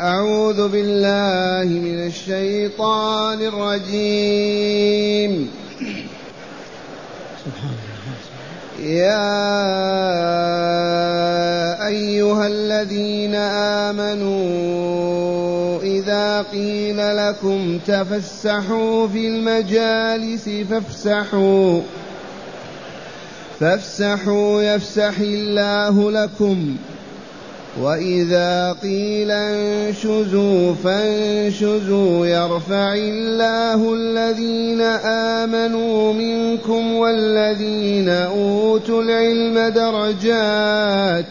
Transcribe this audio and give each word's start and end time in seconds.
أعوذ 0.00 0.68
بالله 0.68 1.68
من 1.68 2.06
الشيطان 2.06 3.40
الرجيم. 3.42 5.32
يا 8.80 9.36
أيها 11.86 12.46
الذين 12.46 13.34
آمنوا 13.84 15.82
إذا 15.82 16.42
قيل 16.42 17.16
لكم 17.16 17.78
تفسحوا 17.86 19.08
في 19.08 19.28
المجالس 19.28 20.48
فافسحوا. 20.70 21.80
فافسحوا 23.60 24.62
يفسح 24.62 25.18
الله 25.18 26.10
لكم. 26.10 26.76
وإذا 27.82 28.76
قيل 28.82 29.30
انشزوا 29.30 30.74
فانشزوا 30.84 32.26
يرفع 32.26 32.94
الله 32.94 33.94
الذين 33.94 34.80
آمنوا 35.40 36.12
منكم 36.12 36.94
والذين 36.94 38.08
أوتوا 38.08 39.02
العلم 39.02 39.58
درجات 39.68 41.26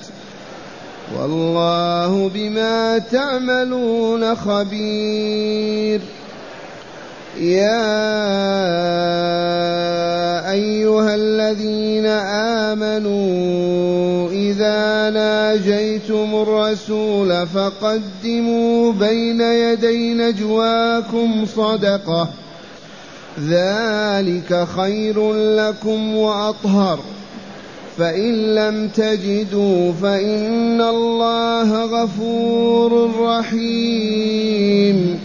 والله 1.17 2.31
بما 2.33 2.97
تعملون 2.97 4.35
خبير 4.35 6.01
يا 7.39 7.81
أيها 10.51 11.15
الذين 11.15 12.05
آمنوا 12.65 13.68
ناجيتم 15.49 16.35
الرسول 16.35 17.47
فقدموا 17.47 18.91
بين 18.91 19.41
يدي 19.41 20.13
نجواكم 20.13 21.45
صدقة. 21.45 22.29
ذلك 23.39 24.67
خير 24.77 25.33
لكم 25.33 26.15
وأطهر. 26.15 26.99
فإن 27.97 28.55
لم 28.55 28.87
تجدوا 28.87 29.93
فإن 30.01 30.81
الله 30.81 31.85
غفور 31.85 33.11
رحيم. 33.21 35.19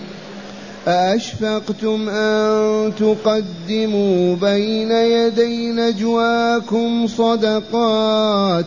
أأشفقتم 0.88 2.08
أن 2.08 2.92
تقدموا 2.98 4.36
بين 4.36 4.90
يدي 4.90 5.70
نجواكم 5.70 7.06
صدقات؟ 7.06 8.66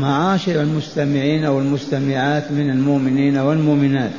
معاشر 0.00 0.60
المستمعين 0.62 1.44
والمستمعات 1.44 2.52
من 2.52 2.70
المؤمنين 2.70 3.38
والمؤمنات. 3.38 4.10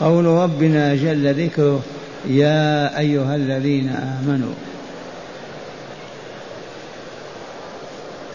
قول 0.00 0.24
ربنا 0.24 0.94
جل 0.94 1.34
ذكره 1.34 1.82
يا 2.28 2.98
أيها 2.98 3.36
الذين 3.36 3.88
آمنوا 3.88 4.54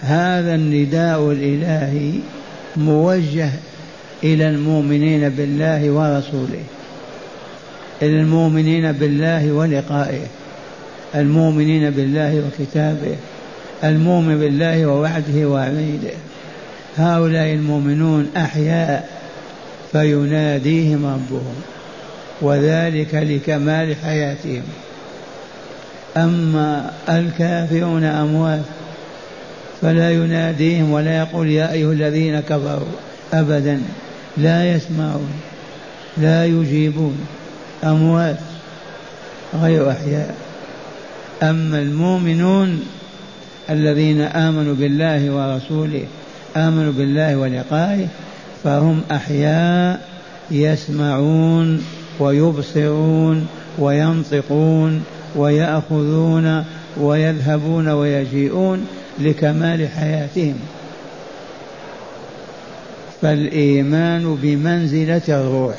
هذا 0.02 0.56
النداء 0.56 1.31
الإلهي 1.31 2.12
موجه 2.78 3.50
إلى 4.24 4.50
المؤمنين 4.50 5.30
بالله 5.30 5.92
ورسوله 5.92 6.63
إلى 8.02 8.22
المؤمنين 8.22 8.92
بالله 8.92 9.52
ولقائه 9.52 10.28
المؤمنين 11.16 11.90
بالله 11.90 12.44
وكتابه 12.47 13.16
المؤمن 13.84 14.40
بالله 14.40 14.86
ووعده 14.86 15.50
وعيده 15.50 16.13
هؤلاء 16.97 17.53
المؤمنون 17.53 18.29
أحياء 18.38 19.09
فيناديهم 19.91 21.06
ربهم 21.06 21.56
وذلك 22.41 23.16
لكمال 23.16 23.95
حياتهم. 23.95 24.63
أما 26.17 26.91
الكافرون 27.09 28.03
أموات 28.03 28.61
فلا 29.81 30.11
يناديهم 30.11 30.91
ولا 30.91 31.17
يقول 31.17 31.50
يا 31.50 31.72
أيها 31.72 31.91
الذين 31.91 32.39
كفروا 32.39 32.95
أبدا 33.33 33.81
لا 34.38 34.72
يسمعون 34.72 35.29
لا 36.17 36.45
يجيبون 36.45 37.17
أموات 37.83 38.38
غير 39.62 39.91
أحياء. 39.91 40.35
أما 41.44 41.79
المؤمنون 41.79 42.83
الذين 43.69 44.22
آمنوا 44.22 44.75
بالله 44.75 45.31
ورسوله 45.31 46.06
آمنوا 46.56 46.92
بالله 46.92 47.38
ولقائه 47.38 48.08
فهم 48.64 49.02
أحياء 49.12 50.02
يسمعون 50.52 51.84
ويبصرون 52.20 53.48
وينطقون 53.80 55.04
ويأخذون 55.36 56.64
ويذهبون 56.98 57.88
ويجيئون 57.88 58.88
لكمال 59.20 59.88
حياتهم. 59.88 60.60
فالإيمان 63.22 64.38
بمنزلة 64.42 65.22
الروح 65.28 65.76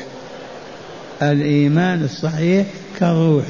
الإيمان 1.23 2.05
الصحيح 2.05 2.67
كالروح 3.01 3.45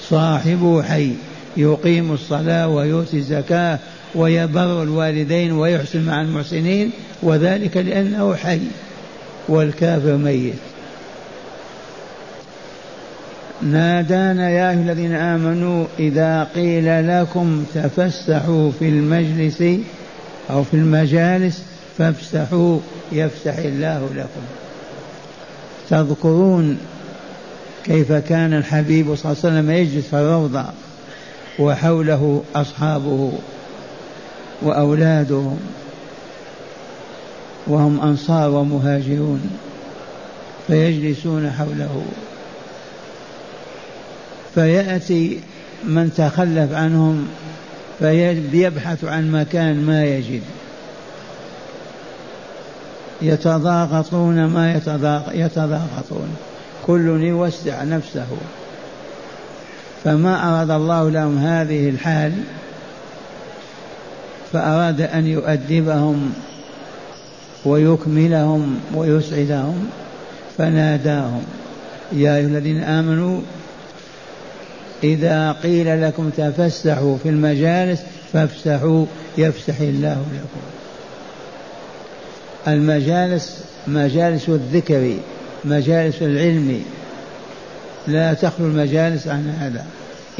صاحبه 0.00 0.82
حي 0.82 1.12
يقيم 1.56 2.12
الصلاة 2.12 2.68
ويؤتي 2.68 3.16
الزكاة 3.16 3.78
ويبر 4.16 4.82
الوالدين 4.82 5.52
ويحسن 5.52 6.02
مع 6.02 6.20
المحسنين 6.22 6.90
وذلك 7.22 7.76
لأنه 7.76 8.34
حي 8.34 8.60
والكافر 9.48 10.16
ميت. 10.16 10.54
نادانا 13.62 14.50
يا 14.50 14.70
أيها 14.70 14.82
الذين 14.82 15.14
آمنوا 15.14 15.84
إذا 15.98 16.48
قيل 16.54 17.08
لكم 17.08 17.64
تفسحوا 17.74 18.70
في 18.78 18.88
المجلس 18.88 19.62
أو 20.50 20.64
في 20.64 20.74
المجالس 20.74 21.62
فافسحوا 21.98 22.78
يفسح 23.12 23.56
الله 23.56 24.08
لكم. 24.16 24.42
تذكرون 25.90 26.78
كيف 27.84 28.12
كان 28.12 28.54
الحبيب 28.54 29.14
صلى 29.14 29.32
الله 29.32 29.42
عليه 29.44 29.58
وسلم 29.58 29.70
يجلس 29.70 30.06
في 30.06 30.16
الروضة 30.16 30.64
وحوله 31.58 32.42
أصحابه. 32.54 33.32
وأولادهم 34.62 35.58
وهم 37.66 38.00
أنصار 38.00 38.50
ومهاجرون 38.50 39.50
فيجلسون 40.66 41.50
حوله. 41.50 42.04
فيأتي 44.54 45.40
من 45.84 46.12
تخلف 46.16 46.72
عنهم 46.72 47.28
فيبحث 47.98 49.04
عن 49.04 49.32
مكان 49.32 49.82
ما 49.82 50.04
يجد. 50.04 50.42
يتضاغطون 53.22 54.44
ما 54.44 54.80
يتضاغطون. 55.34 56.36
كل 56.86 57.22
يوسع 57.22 57.84
نفسه. 57.84 58.26
فما 60.04 60.48
أراد 60.48 60.70
الله 60.70 61.10
لهم 61.10 61.38
هذه 61.38 61.88
الحال 61.88 62.32
فأراد 64.52 65.00
أن 65.00 65.26
يؤدبهم 65.26 66.32
ويكملهم 67.64 68.80
ويسعدهم 68.94 69.90
فناداهم 70.58 71.42
يا 72.12 72.36
أيها 72.36 72.46
الذين 72.46 72.82
آمنوا 72.82 73.40
إذا 75.04 75.52
قيل 75.52 76.02
لكم 76.02 76.30
تفسحوا 76.30 77.16
في 77.22 77.28
المجالس 77.28 78.00
فافسحوا 78.32 79.06
يفسح 79.38 79.80
الله 79.80 80.24
لكم. 80.34 80.60
المجالس 82.68 83.60
مجالس 83.86 84.48
الذكر 84.48 85.14
مجالس 85.64 86.22
العلم. 86.22 86.82
لا 88.08 88.34
تخلو 88.34 88.66
المجالس 88.66 89.28
عن 89.28 89.54
هذا 89.60 89.86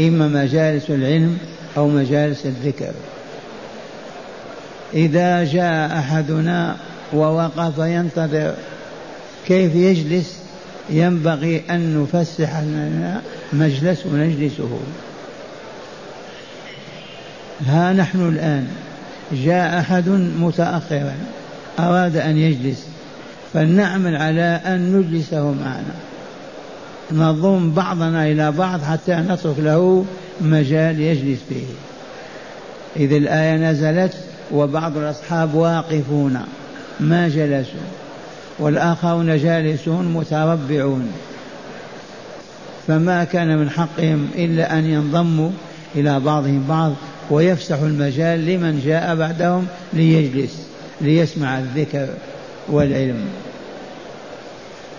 إما 0.01 0.29
مجالس 0.29 0.91
العلم 0.91 1.39
أو 1.77 1.89
مجالس 1.89 2.47
الذكر. 2.47 2.93
إذا 4.95 5.45
جاء 5.45 5.99
أحدنا 5.99 6.77
ووقف 7.13 7.79
ينتظر 7.79 8.55
كيف 9.47 9.75
يجلس؟ 9.75 10.37
ينبغي 10.91 11.63
أن 11.71 12.03
نفسح 12.03 12.61
لنا 12.61 13.21
مجلس 13.53 14.07
ونجلسه. 14.07 14.79
ها 17.67 17.93
نحن 17.93 18.29
الآن. 18.29 18.69
جاء 19.33 19.81
أحد 19.81 20.09
متأخرا 20.39 21.15
أراد 21.79 22.17
أن 22.17 22.37
يجلس 22.37 22.87
فلنعمل 23.55 24.17
على 24.17 24.61
أن 24.67 24.97
نجلسه 24.97 25.53
معنا. 25.53 25.95
نضم 27.13 27.73
بعضنا 27.73 28.27
إلى 28.27 28.53
بعض 28.53 28.83
حتى 28.83 29.15
نترك 29.15 29.55
له 29.59 30.05
مجال 30.41 31.01
يجلس 31.01 31.39
فيه. 31.49 31.65
إذ 32.97 33.13
الآية 33.13 33.57
نزلت 33.57 34.15
وبعض 34.53 34.97
الأصحاب 34.97 35.55
واقفون 35.55 36.41
ما 37.01 37.29
جلسوا. 37.29 37.81
والآخرون 38.59 39.39
جالسون 39.39 40.13
متربعون. 40.13 41.13
فما 42.87 43.25
كان 43.25 43.59
من 43.59 43.71
حقهم 43.71 44.29
إلا 44.35 44.79
أن 44.79 44.85
ينضموا 44.85 45.51
إلى 45.95 46.21
بعضهم 46.21 46.65
بعض 46.69 46.93
ويفسحوا 47.31 47.87
المجال 47.87 48.47
لمن 48.47 48.83
جاء 48.87 49.17
بعدهم 49.17 49.67
ليجلس 49.93 50.67
ليسمع 51.01 51.59
الذكر 51.59 52.09
والعلم. 52.69 53.25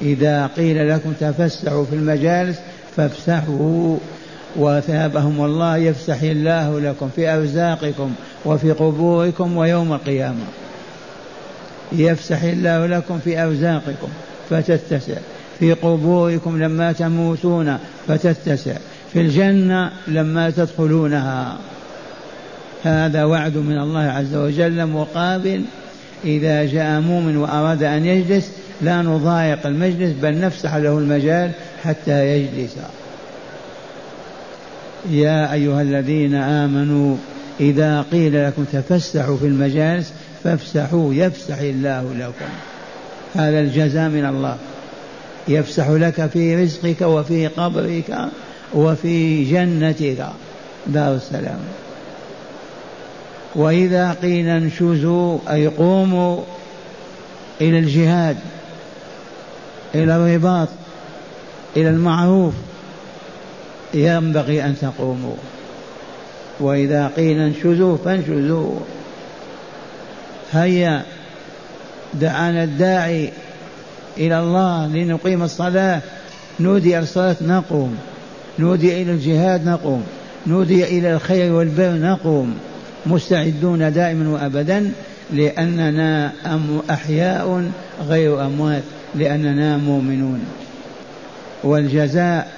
إذا 0.01 0.49
قيل 0.57 0.89
لكم 0.89 1.13
تفسحوا 1.19 1.85
في 1.85 1.95
المجالس 1.95 2.57
فافسحوا. 2.95 3.97
وثابهم 4.57 5.45
الله 5.45 5.77
يفسح 5.77 6.21
الله 6.21 6.79
لكم 6.79 7.09
في 7.15 7.29
أرزاقكم 7.29 8.11
وفي 8.45 8.71
قبوركم 8.71 9.57
ويوم 9.57 9.93
القيامة. 9.93 10.45
يفسح 11.91 12.43
الله 12.43 12.85
لكم 12.85 13.19
في 13.19 13.43
أرزاقكم 13.43 14.07
فتتسع. 14.49 15.17
في 15.59 15.73
قبوركم 15.73 16.63
لما 16.63 16.91
تموتون 16.91 17.77
فتتسع. 18.07 18.73
في 19.13 19.21
الجنة 19.21 19.91
لما 20.07 20.49
تدخلونها. 20.49 21.57
هذا 22.83 23.23
وعد 23.23 23.57
من 23.57 23.77
الله 23.77 23.99
عز 23.99 24.35
وجل 24.35 24.85
مقابل 24.85 25.63
إذا 26.25 26.65
جاء 26.65 26.99
مؤمن 27.01 27.37
وأراد 27.37 27.83
أن 27.83 28.05
يجلس 28.05 28.51
لا 28.81 29.01
نضايق 29.01 29.67
المجلس 29.67 30.13
بل 30.21 30.39
نفسح 30.39 30.75
له 30.75 30.97
المجال 30.97 31.51
حتى 31.83 32.27
يجلس. 32.27 32.75
يا 35.11 35.53
أيها 35.53 35.81
الذين 35.81 36.35
آمنوا 36.35 37.15
إذا 37.59 38.05
قيل 38.11 38.47
لكم 38.47 38.63
تفسحوا 38.63 39.37
في 39.37 39.45
المجالس 39.45 40.13
فافسحوا 40.43 41.13
يفسح 41.13 41.59
الله 41.59 42.13
لكم. 42.13 42.51
هذا 43.35 43.59
الجزاء 43.59 44.09
من 44.09 44.25
الله. 44.25 44.57
يفسح 45.47 45.89
لك 45.89 46.27
في 46.27 46.55
رزقك 46.55 47.01
وفي 47.01 47.47
قبرك 47.47 48.17
وفي 48.73 49.43
جنتك. 49.43 50.25
دار 50.87 51.15
السلام. 51.15 51.59
وإذا 53.55 54.11
قيل 54.21 54.47
انشزوا 54.47 55.37
أي 55.49 55.67
قوموا 55.67 56.41
إلى 57.61 57.79
الجهاد 57.79 58.37
إلى 59.95 60.15
الرباط 60.15 60.67
إلى 61.77 61.89
المعروف 61.89 62.53
ينبغي 63.93 64.65
أن 64.65 64.75
تقوموا. 64.81 65.35
وإذا 66.59 67.11
قيل 67.17 67.39
انشزوا 67.39 67.97
فانشزوا. 67.97 68.79
هيا 70.51 71.03
دعانا 72.13 72.63
الداعي 72.63 73.29
إلى 74.17 74.39
الله 74.39 74.87
لنقيم 74.87 75.43
الصلاة. 75.43 76.01
نودي 76.59 76.99
الصلاة 76.99 77.35
نقوم. 77.41 77.97
نودي 78.59 79.01
إلى 79.01 79.11
الجهاد 79.11 79.65
نقوم. 79.65 80.03
نودي 80.47 80.83
إلى 80.83 81.13
الخير 81.13 81.53
والبر 81.53 81.91
نقوم. 81.91 82.57
مستعدون 83.05 83.93
دائما 83.93 84.29
وأبدا 84.29 84.91
لأننا 85.33 86.31
أحياء 86.89 87.71
غير 88.07 88.45
أموات 88.45 88.83
لأننا 89.15 89.77
مؤمنون. 89.77 90.45
والجزاء 91.63 92.51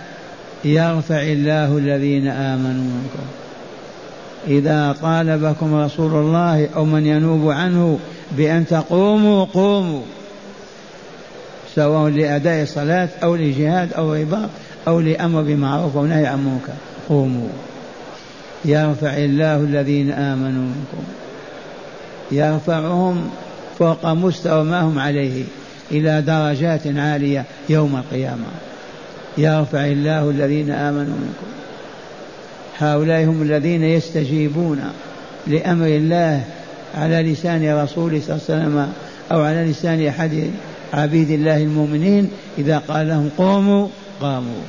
يرفع 0.66 1.22
الله 1.22 1.78
الذين 1.78 2.28
آمنوا 2.28 2.84
منكم. 2.84 3.26
إذا 4.48 4.96
طالبكم 5.02 5.76
رسول 5.76 6.14
الله 6.14 6.70
أو 6.76 6.86
من 6.86 7.06
ينوب 7.06 7.50
عنه 7.50 8.00
بأن 8.32 8.66
تقوموا 8.68 9.46
قوموا. 9.46 10.02
سواء 11.76 12.10
لأداء 12.10 12.64
الصلاة 12.64 13.10
أو 13.24 13.36
لجهاد 13.36 13.94
أو 13.94 14.14
رباط 14.14 14.50
أو 14.88 15.00
لأمر 15.00 15.42
بمعروف 15.42 15.98
أو 15.98 16.06
نهي 16.06 16.26
عن 16.26 16.46
منكر 16.46 16.74
قوموا. 17.10 17.50
يرفع 18.66 19.18
الله 19.18 19.56
الذين 19.56 20.12
آمنوا 20.12 20.64
منكم. 20.64 21.04
يرفعهم 22.32 23.30
فوق 23.80 24.06
مستوى 24.06 24.64
ما 24.64 24.82
هم 24.82 25.00
عليه 25.00 25.44
إلى 25.92 26.22
درجات 26.22 26.88
عالية 26.88 27.46
يوم 27.70 27.96
القيامة. 27.96 28.46
يرفع 29.40 29.86
الله 29.86 30.30
الذين 30.30 30.72
آمنوا 30.72 31.16
منكم. 31.16 31.48
هؤلاء 32.78 33.24
هم 33.24 33.42
الذين 33.42 33.84
يستجيبون 33.84 34.80
لأمر 35.48 35.86
الله 35.88 36.44
على 36.96 37.32
لسان 37.32 37.84
رسوله 37.84 38.22
صلى 38.28 38.36
الله 38.36 38.44
عليه 38.50 38.64
وسلم 38.64 38.94
أو 39.32 39.42
على 39.42 39.66
لسان 39.72 40.08
أحد 40.08 40.52
عبيد 40.94 41.30
الله 41.30 41.58
المؤمنين. 41.58 42.32
إذا 42.58 42.78
قال 42.78 43.08
لهم 43.08 43.30
قوموا 43.38 43.88
قاموا. 44.22 44.62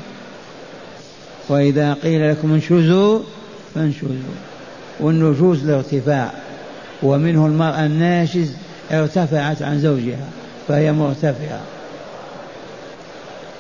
وإذا 1.49 1.95
قيل 1.95 2.31
لكم 2.31 2.53
انشزوا 2.53 3.21
فانشزوا. 3.75 4.37
والنشوز 5.01 5.65
الارتفاع 5.65 6.31
ومنه 7.03 7.47
المرأة 7.47 7.87
الناشز 7.87 8.53
ارتفعت 8.93 9.63
عن 9.63 9.81
زوجها 9.81 10.29
فهي 10.69 10.93
مرتفعة. 10.93 11.61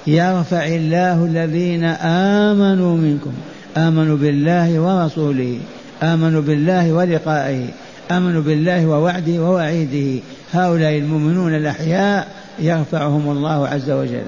يرفع 0.06 0.64
الله 0.64 1.24
الذين 1.24 1.84
آمنوا 1.84 2.96
منكم. 2.96 3.32
آمنوا 3.76 4.16
بالله 4.16 4.80
ورسوله. 4.80 5.58
آمنوا 6.02 6.40
بالله 6.40 6.92
ولقائه. 6.92 7.66
آمنوا 8.10 8.42
بالله 8.42 8.86
ووعده 8.86 9.42
ووعيده. 9.42 10.22
هؤلاء 10.52 10.98
المؤمنون 10.98 11.54
الأحياء 11.54 12.28
يرفعهم 12.58 13.30
الله 13.30 13.68
عز 13.68 13.90
وجل. 13.90 14.24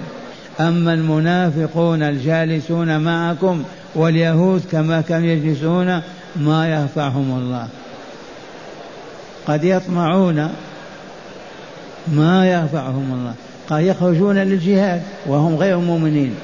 أما 0.60 0.94
المنافقون 0.94 2.02
الجالسون 2.02 3.00
معكم 3.00 3.62
واليهود 3.94 4.62
كما 4.72 5.00
كانوا 5.00 5.28
يجلسون 5.28 6.00
ما 6.36 6.68
يرفعهم 6.68 7.38
الله. 7.38 7.68
قد 9.46 9.64
يطمعون 9.64 10.48
ما 12.08 12.52
يرفعهم 12.52 13.12
الله. 13.12 13.34
قد 13.72 13.82
يخرجون 13.82 14.38
للجهاد 14.38 15.02
وهم 15.26 15.56
غير 15.56 15.78
مؤمنين. 15.78 16.34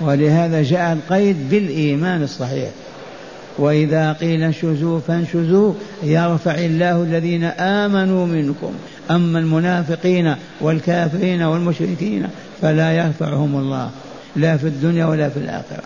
ولهذا 0.00 0.62
جاء 0.62 0.92
القيد 0.92 1.50
بالإيمان 1.50 2.22
الصحيح. 2.22 2.68
وإذا 3.58 4.12
قيل 4.12 4.42
انشزوا 4.42 5.00
فانشزوا 5.00 5.74
يرفع 6.02 6.54
الله 6.54 7.02
الذين 7.02 7.44
آمنوا 7.44 8.26
منكم. 8.26 8.72
أما 9.10 9.38
المنافقين 9.38 10.34
والكافرين 10.60 11.42
والمشركين 11.42 12.26
فلا 12.62 12.92
يرفعهم 12.92 13.56
الله 13.56 13.90
لا 14.36 14.56
في 14.56 14.66
الدنيا 14.66 15.06
ولا 15.06 15.28
في 15.28 15.36
الآخرة. 15.36 15.82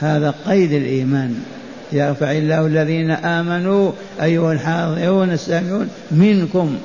هذا 0.00 0.34
قيد 0.46 0.72
الإيمان. 0.72 1.42
يرفع 1.92 2.32
الله 2.32 2.66
الذين 2.66 3.10
آمنوا 3.10 3.92
أيها 4.22 4.52
الحاضرون 4.52 5.30
السامعون 5.30 5.88
منكم. 6.10 6.78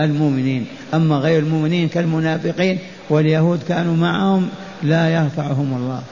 المؤمنين. 0.00 0.66
أما 0.94 1.16
غير 1.16 1.38
المؤمنين 1.38 1.88
كالمنافقين 1.88 2.78
واليهود 3.10 3.60
كانوا 3.68 3.96
معهم 3.96 4.48
لا 4.82 5.08
يرفعهم 5.08 5.74
الله. 5.76 6.02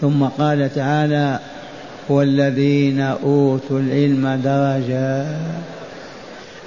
ثم 0.00 0.24
قال 0.24 0.74
تعالى 0.74 1.38
والذين 2.08 3.00
أوتوا 3.00 3.80
العلم 3.80 4.40
درجات 4.44 5.36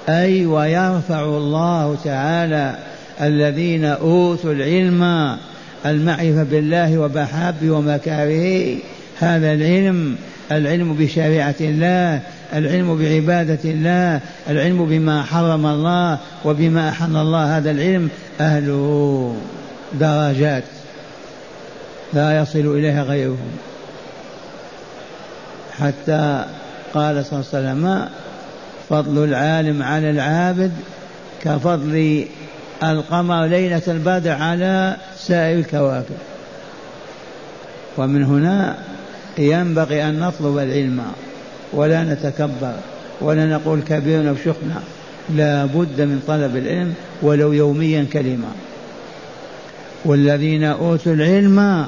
أي 0.10 0.46
ويرفع 0.46 1.24
الله 1.24 1.98
تعالى 2.04 2.76
الذين 3.22 3.86
أوتوا 3.86 4.54
العلم 4.54 5.38
المعرفة 5.86 6.44
بالله 6.44 6.98
وبحابه 6.98 7.72
ومكاره. 7.72 8.76
هذا 9.20 9.54
العلم 9.54 10.16
العلم 10.52 10.94
بشريعة 10.94 11.56
الله. 11.62 12.22
العلم 12.54 12.98
بعبادة 12.98 13.60
الله 13.66 14.20
العلم 14.50 14.86
بما 14.86 15.24
حرم 15.24 15.66
الله 15.66 16.18
وبما 16.46 16.90
أحل 16.90 17.16
الله 17.16 17.58
هذا 17.58 17.72
العلم 17.72 18.10
أهله 18.42 19.36
درجات 19.94 20.64
لا 22.14 22.42
يصل 22.42 22.60
إليها 22.60 23.04
غيرهم. 23.04 23.52
حتى 25.80 26.46
قال 26.94 27.26
صلى 27.26 27.40
الله 27.40 27.50
عليه 27.54 27.60
وسلم 27.60 28.08
فضل 28.90 29.24
العالم 29.24 29.84
على 29.84 30.10
العابد 30.10 30.72
كفضل 31.44 32.26
القمر 32.84 33.46
ليلة 33.46 33.82
البدر 33.88 34.32
على 34.32 34.96
سائر 35.18 35.60
الكواكب. 35.60 36.18
ومن 37.98 38.24
هنا 38.24 38.76
ينبغي 39.38 40.04
أن 40.10 40.20
نطلب 40.20 40.58
العلم. 40.58 41.02
ولا 41.74 42.04
نتكبر 42.04 42.76
ولا 43.22 43.46
نقول 43.46 43.82
كبيرنا 43.82 44.32
وشخنا 44.32 44.82
لا 45.30 45.66
بد 45.66 46.02
من 46.02 46.22
طلب 46.28 46.56
العلم 46.56 46.94
ولو 47.22 47.54
يوميا 47.54 48.06
كلمة. 48.14 48.48
والذين 50.06 50.64
أوتوا 50.64 51.14
العلم 51.14 51.88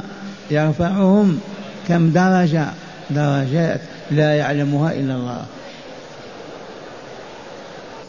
يرفعهم 0.51 1.39
كم 1.87 2.09
درجة؟ 2.09 2.65
درجات 3.09 3.81
لا 4.11 4.35
يعلمها 4.35 4.91
إلا 4.91 5.15
الله. 5.15 5.45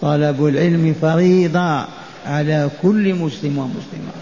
طلب 0.03 0.47
العلم 0.47 0.95
فريضة 1.03 1.85
على 2.27 2.69
كل 2.83 3.15
مسلم 3.15 3.59
ومسلمة. 3.59 4.13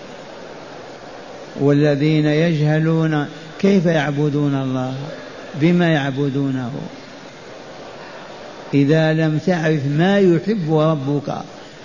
والذين 1.60 2.26
يجهلون 2.26 3.26
كيف 3.58 3.86
يعبدون 3.86 4.54
الله؟ 4.54 4.94
بما 5.60 5.92
يعبدونه. 5.92 6.70
إذا 8.74 9.12
لم 9.12 9.38
تعرف 9.46 9.80
ما 9.86 10.18
يحب 10.18 10.74
ربك 10.74 11.34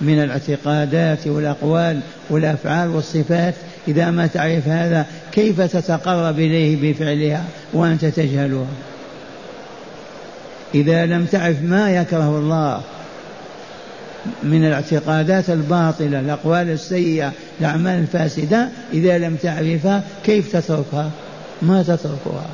من 0.02 0.24
الاعتقادات 0.24 1.28
والأقوال 1.28 2.00
والأفعال 2.30 2.90
والصفات 2.90 3.54
إذا 3.88 4.12
ما 4.12 4.28
تعرف 4.28 4.68
هذا 4.68 5.06
كيف 5.32 5.62
تتقرب 5.62 6.40
إليه 6.40 6.92
بفعلها 6.94 7.44
وأنت 7.74 8.06
تجهلها؟ 8.06 8.66
إذا 10.76 11.06
لم 11.06 11.26
تعرف 11.26 11.64
ما 11.64 11.92
يكره 11.92 12.40
الله 12.40 12.82
من 14.44 14.66
الاعتقادات 14.66 15.50
الباطلة 15.50 16.20
الأقوال 16.20 16.70
السيئة 16.70 17.32
الأعمال 17.60 18.00
الفاسدة 18.00 18.70
إذا 18.94 19.18
لم 19.18 19.36
تعرفها 19.36 20.04
كيف 20.24 20.56
تتركها؟ 20.56 21.12
ما 21.62 21.84
تتركها؟ 21.84 22.46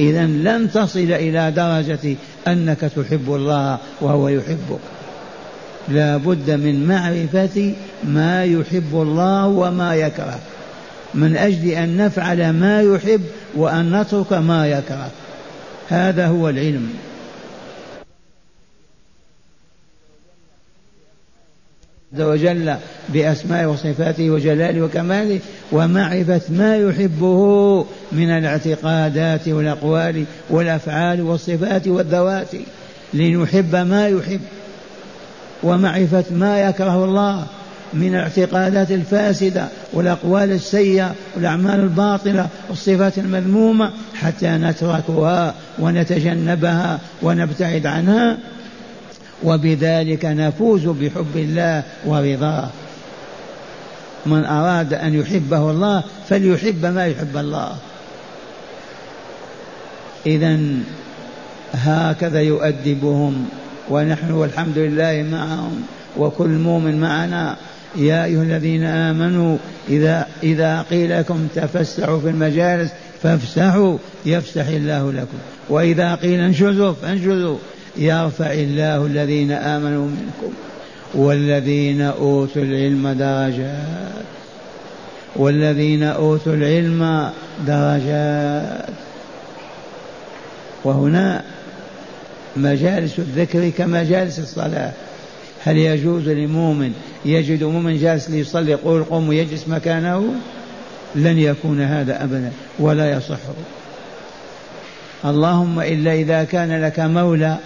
إذا 0.00 0.26
لن 0.26 0.70
تصل 0.70 0.98
إلى 0.98 1.50
درجة 1.50 2.16
أنك 2.46 2.80
تحب 2.80 3.34
الله 3.34 3.78
وهو 4.00 4.28
يحبك. 4.28 4.80
لا 5.88 6.16
بد 6.16 6.50
من 6.50 6.86
معرفة 6.88 7.74
ما 8.04 8.44
يحب 8.44 8.90
الله 8.92 9.46
وما 9.46 9.94
يكره. 9.94 10.38
من 11.14 11.36
أجل 11.36 11.68
أن 11.68 11.96
نفعل 11.96 12.50
ما 12.50 12.82
يحب 12.82 13.20
وأن 13.54 14.00
نترك 14.00 14.32
ما 14.32 14.68
يكره. 14.68 15.10
هذا 15.88 16.26
هو 16.26 16.48
العلم. 16.48 16.88
عز 22.16 22.22
وجل 22.22 22.74
بأسمائه 23.08 23.66
وصفاته 23.66 24.30
وجلاله 24.30 24.82
وكماله 24.82 25.40
ومعرفة 25.72 26.40
ما 26.50 26.76
يحبه 26.76 27.86
من 28.12 28.30
الاعتقادات 28.30 29.48
والأقوال 29.48 30.24
والأفعال 30.50 31.22
والصفات 31.22 31.88
والذوات 31.88 32.48
لنحب 33.14 33.76
ما 33.76 34.08
يحب 34.08 34.40
ومعرفة 35.62 36.24
ما 36.30 36.60
يكره 36.60 37.04
الله 37.04 37.46
من 37.94 38.14
الاعتقادات 38.14 38.90
الفاسدة 38.90 39.68
والأقوال 39.92 40.52
السيئة 40.52 41.14
والأعمال 41.36 41.80
الباطلة 41.80 42.48
والصفات 42.68 43.18
المذمومة 43.18 43.90
حتى 44.14 44.48
نتركها 44.48 45.54
ونتجنبها 45.78 47.00
ونبتعد 47.22 47.86
عنها. 47.86 48.38
وبذلك 49.42 50.24
نفوز 50.24 50.86
بحب 50.86 51.36
الله 51.36 51.82
ورضاه. 52.06 52.68
من 54.26 54.44
أراد 54.44 54.94
أن 54.94 55.14
يحبه 55.14 55.70
الله 55.70 56.02
فليحب 56.28 56.86
ما 56.86 57.06
يحب 57.06 57.36
الله. 57.36 57.76
إذا 60.26 60.58
هكذا 61.72 62.40
يؤدبهم 62.40 63.48
ونحن 63.90 64.30
والحمد 64.30 64.78
لله 64.78 65.26
معهم 65.32 65.82
وكل 66.16 66.48
مؤمن 66.48 67.00
معنا. 67.00 67.56
يا 67.96 68.24
أيها 68.24 68.42
الذين 68.42 68.84
آمنوا 68.84 69.56
إذا 69.88 70.26
إذا 70.42 70.84
قيل 70.90 71.18
لكم 71.18 71.48
تفسحوا 71.54 72.20
في 72.20 72.28
المجالس 72.28 72.90
فافسحوا 73.22 73.98
يفسح 74.26 74.66
الله 74.66 75.12
لكم. 75.12 75.38
وإذا 75.68 76.14
قيل 76.14 76.40
انشزوا 76.40 76.92
فانشزوا. 76.92 77.58
يرفع 77.98 78.52
الله 78.52 79.06
الذين 79.06 79.52
آمنوا 79.52 80.06
منكم 80.06 80.52
والذين 81.14 82.00
أوتوا 82.00 82.62
العلم 82.62 83.08
درجات 83.08 84.26
والذين 85.36 86.02
أوتوا 86.02 86.54
العلم 86.54 87.30
درجات 87.66 88.94
وهنا 90.84 91.44
مجالس 92.56 93.18
الذكر 93.18 93.68
كمجالس 93.68 94.38
الصلاة. 94.38 94.92
هل 95.64 95.76
يجوز 95.76 96.28
لمؤمن 96.28 96.92
يجد 97.24 97.64
مؤمن 97.64 97.98
جالس 97.98 98.30
ليصلي 98.30 98.70
يقول 98.70 99.04
قوم 99.04 99.32
يجلس 99.32 99.68
مكانه؟ 99.68 100.34
لن 101.14 101.38
يكون 101.38 101.80
هذا 101.80 102.24
أبدا 102.24 102.52
ولا 102.78 103.12
يصح. 103.12 103.38
اللهم 105.24 105.80
إلا 105.80 106.12
إذا 106.12 106.44
كان 106.44 106.82
لك 106.82 107.00
مولى 107.00 107.56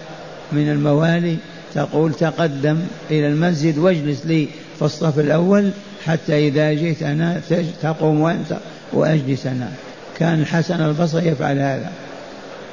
من 0.51 0.69
الموالي 0.69 1.37
تقول 1.73 2.13
تقدم 2.13 2.79
إلى 3.11 3.27
المسجد 3.27 3.77
واجلس 3.77 4.25
لي 4.25 4.47
في 4.79 4.85
الصف 4.85 5.19
الأول 5.19 5.71
حتى 6.05 6.47
إذا 6.47 6.73
جئت 6.73 7.03
أنا 7.03 7.41
تقوم 7.81 8.21
وأنت 8.21 8.57
وأجلس 8.93 9.45
أنا. 9.45 9.71
كان 10.19 10.41
الحسن 10.41 10.81
البصري 10.81 11.27
يفعل 11.27 11.59
هذا 11.59 11.91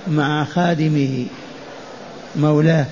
مع 0.08 0.44
خادمه 0.44 1.26
مولاه. 2.36 2.86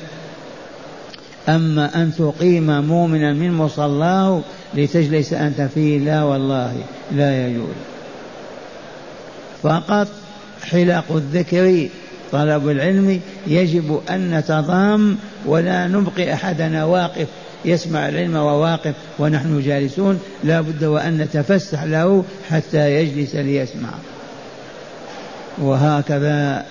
أما 1.48 2.02
أن 2.02 2.12
تقيم 2.18 2.80
مؤمنا 2.80 3.32
من 3.32 3.52
مصلاه 3.52 4.40
لتجلس 4.74 5.32
أنت 5.32 5.60
فيه 5.60 5.98
لا 5.98 6.22
والله 6.22 6.76
لا 7.12 7.48
يجوز. 7.48 7.74
فقط 9.62 10.08
حلق 10.70 11.04
الذكر 11.10 11.88
طلب 12.32 12.68
العلم 12.68 13.20
يجب 13.46 14.00
أن 14.10 14.38
نتضام 14.38 15.16
ولا 15.46 15.86
نبقي 15.86 16.34
أحدنا 16.34 16.84
واقف 16.84 17.26
يسمع 17.64 18.08
العلم 18.08 18.36
وواقف 18.36 18.94
ونحن 19.18 19.62
جالسون 19.62 20.20
لا 20.44 20.60
بد 20.60 20.84
وأن 20.84 21.18
نتفسح 21.18 21.82
له 21.82 22.24
حتى 22.50 22.94
يجلس 22.94 23.34
ليسمع. 23.34 23.88
وهكذا 25.58 26.64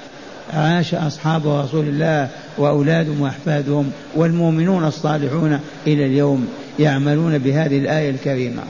عاش 0.53 0.93
أصحاب 0.93 1.47
رسول 1.47 1.87
الله 1.87 2.29
وأولادهم 2.57 3.21
وأحفادهم 3.21 3.91
والمؤمنون 4.15 4.85
الصالحون 4.85 5.59
إلى 5.87 6.05
اليوم 6.05 6.47
يعملون 6.79 7.37
بهذه 7.37 7.77
الآية 7.77 8.09
الكريمة. 8.09 8.63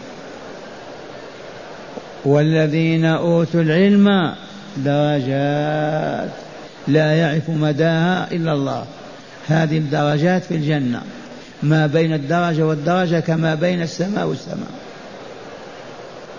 والذين 2.26 3.06
أوتوا 3.06 3.62
العلم 3.62 4.34
درجات 4.78 6.30
لا 6.88 7.13
يعرف 7.13 7.50
مداها 7.50 8.32
إلا 8.32 8.54
الله. 8.54 8.86
هذه 9.48 9.77
الدرجات 9.77 10.44
في 10.44 10.56
الجنة. 10.56 11.01
ما 11.63 11.88
بين 11.88 12.13
الدرجة 12.13 12.65
والدرجة 12.65 13.20
كما 13.20 13.56
بين 13.56 13.82
السماء 13.82 14.27
والسماء. 14.27 14.72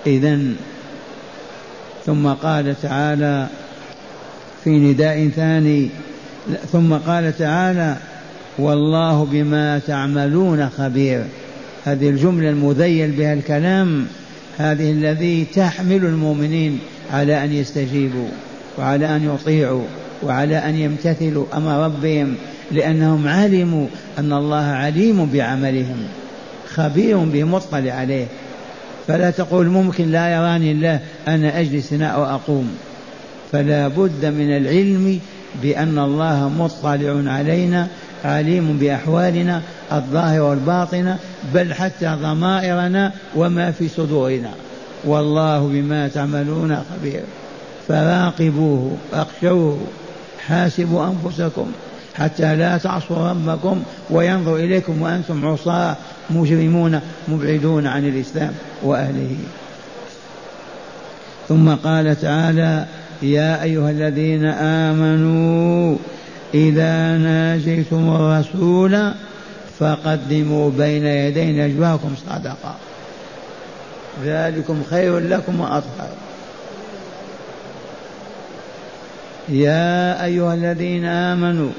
إذا 0.07 0.39
ثم 2.07 2.29
قال 2.29 2.75
تعالى 2.83 3.47
في 4.65 4.71
نداء 4.71 5.29
ثاني 5.29 5.89
ثم 6.73 6.95
قال 6.95 7.39
تعالى 7.39 7.97
والله 8.59 9.25
بما 9.25 9.79
تعملون 9.79 10.71
خبير. 10.79 11.25
هذه 11.85 12.09
الجملة 12.09 12.51
المذيل 12.51 13.11
بها 13.11 13.33
الكلام 13.33 14.07
هذه 14.59 14.91
الذي 14.91 15.47
تحمل 15.55 16.05
المؤمنين 16.05 16.79
على 17.13 17.45
أن 17.45 17.53
يستجيبوا 17.53 18.29
وعلى 18.79 19.17
أن 19.17 19.35
يطيعوا. 19.35 19.85
وعلى 20.23 20.57
أن 20.57 20.77
يمتثلوا 20.77 21.45
أمر 21.55 21.85
ربهم 21.85 22.35
لأنهم 22.73 23.29
علموا 23.29 23.87
أن 24.19 24.33
الله 24.33 24.65
عليم 24.65 25.27
بعملهم 25.27 25.97
خبير 26.75 27.19
بهم 27.19 27.53
مطلع 27.53 27.93
عليه. 27.93 28.27
فلا 29.07 29.31
تقول 29.31 29.67
ممكن 29.67 30.11
لا 30.13 30.29
يراني 30.29 30.73
الله 30.73 31.01
أنا 31.29 31.61
أجلس 31.61 31.93
هنا 31.93 32.07
أو 32.07 32.25
أقوم. 32.25 32.77
فلا 33.53 33.89
بد 33.89 34.25
من 34.25 34.57
العلم 34.57 35.21
بأن 35.63 35.99
الله 35.99 36.49
مطلع 36.49 37.33
علينا 37.33 37.89
عليم 38.25 38.79
بأحوالنا 38.79 39.63
الظاهرة 39.93 40.41
والباطنة 40.41 41.19
بل 41.55 41.75
حتى 41.75 42.17
ضمائرنا 42.23 43.13
وما 43.37 43.71
في 43.71 43.89
صدورنا. 43.89 44.51
والله 45.05 45.69
بما 45.69 46.09
تعملون 46.09 46.77
خبير. 46.77 47.23
فراقبوه 47.89 48.97
اخشوه 49.13 49.79
حاسبوا 50.49 51.07
أنفسكم 51.07 51.73
حتى 52.15 52.57
لا 52.57 52.79
تعصوا 52.79 53.31
ربكم 53.31 53.83
وينظر 54.11 54.57
إليكم 54.57 55.03
وأنتم 55.03 55.47
عصاة 55.47 55.97
مجرمون 56.31 57.01
مبعدون 57.29 57.87
عن 57.87 58.09
الإسلام 58.09 58.53
وأهله. 58.83 59.37
ثم 61.49 61.75
قال 61.75 62.21
تعالى 62.21 62.87
يا 63.23 63.63
أيها 63.63 63.91
الذين 63.91 64.47
آمنوا 64.47 65.97
إذا 66.55 67.17
ناجيتم 67.17 68.17
الرسول 68.17 69.13
فقدموا 69.79 70.71
بين 70.71 71.07
يدي 71.07 71.53
نجواكم 71.53 72.15
صدقة. 72.27 72.75
ذلكم 74.25 74.83
خير 74.91 75.19
لكم 75.19 75.61
وأطهر. 75.61 76.09
يا 79.49 80.25
أيها 80.25 80.55
الذين 80.55 81.05
آمنوا 81.05 81.71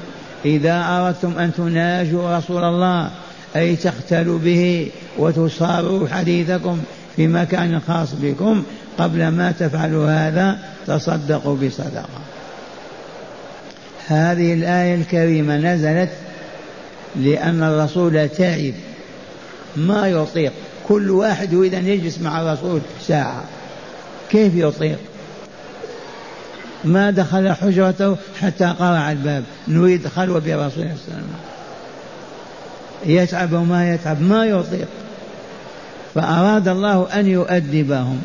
إذا 0.44 0.84
أردتم 0.88 1.38
أن 1.38 1.52
تناجوا 1.54 2.38
رسول 2.38 2.64
الله 2.64 3.10
أي 3.56 3.76
تختلوا 3.76 4.38
به 4.38 4.90
وتصاروا 5.18 6.08
حديثكم 6.08 6.80
في 7.16 7.26
مكان 7.26 7.80
خاص 7.80 8.08
بكم 8.22 8.62
قبل 8.98 9.28
ما 9.28 9.52
تفعلوا 9.52 10.10
هذا 10.10 10.58
تصدقوا 10.86 11.56
بصدقة. 11.56 12.08
هذه 14.06 14.54
الآية 14.54 14.94
الكريمة 14.94 15.56
نزلت 15.56 16.10
لأن 17.16 17.62
الرسول 17.62 18.28
تعب. 18.28 18.74
ما 19.76 20.08
يطيق 20.08 20.52
كل 20.88 21.10
واحد 21.10 21.52
يريد 21.52 21.74
أن 21.74 21.86
يجلس 21.86 22.18
مع 22.18 22.40
الرسول 22.40 22.80
ساعة. 23.06 23.44
كيف 24.30 24.54
يطيق؟ 24.54 24.98
ما 26.84 27.10
دخل 27.10 27.52
حجرته 27.52 28.16
حتى 28.40 28.64
قرع 28.64 29.12
الباب. 29.12 29.44
نريد 29.68 30.08
خلوة 30.08 30.38
برسول 30.38 30.52
الله 30.52 30.68
صلى 30.74 30.82
الله 30.82 30.86
عليه 30.86 30.94
وسلم. 30.94 31.28
يتعب 33.06 33.52
وما 33.52 33.94
يتعب 33.94 34.22
ما 34.22 34.44
يطيق. 34.44 34.88
فأراد 36.14 36.68
الله 36.68 37.06
أن 37.14 37.26
يؤدبهم. 37.26 38.20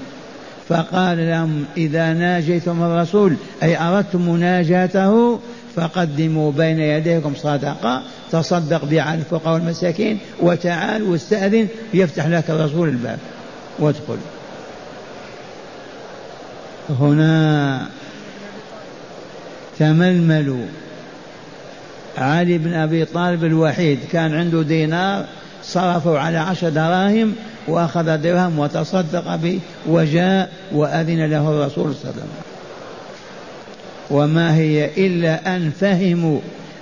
فقال 0.69 1.17
لهم 1.17 1.65
إذا 1.77 2.13
ناجيتم 2.13 2.83
الرسول 2.83 3.35
أي 3.63 3.77
أردتم 3.77 4.29
مناجاته 4.29 5.39
فقدموا 5.75 6.51
بين 6.51 6.79
يديكم 6.79 7.33
صدقة 7.35 8.03
تصدق 8.31 8.85
بها 8.85 9.01
على 9.01 9.19
الفقراء 9.19 9.53
والمساكين 9.53 10.19
وتعال 10.39 11.03
واستأذن 11.03 11.67
يفتح 11.93 12.27
لك 12.27 12.49
الرسول 12.49 12.89
الباب 12.89 13.19
وادخل. 13.79 14.17
هنا 16.99 17.87
تململوا 19.83 20.65
علي 22.17 22.57
بن 22.57 22.73
أبي 22.73 23.05
طالب 23.05 23.43
الوحيد 23.43 23.99
كان 24.11 24.33
عنده 24.33 24.61
دينار 24.61 25.25
صرفوا 25.63 26.19
على 26.19 26.37
عشر 26.37 26.69
دراهم 26.69 27.35
وأخذ 27.67 28.17
درهم 28.17 28.59
وتصدق 28.59 29.35
به 29.35 29.59
وجاء 29.87 30.51
وأذن 30.71 31.25
له 31.25 31.49
الرسول 31.49 31.95
صلى 31.95 32.11
الله 32.11 32.13
عليه 32.13 32.21
وسلم. 32.21 32.29
وما 34.09 34.55
هي 34.55 34.89
إلا 35.07 35.55
أن 35.55 35.71
فهموا 35.79 36.39